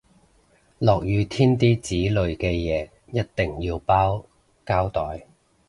[0.79, 4.25] 落雨天啲紙類嘅嘢一定要包
[4.65, 5.27] 膠袋